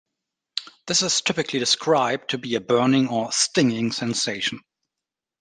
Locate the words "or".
3.07-3.31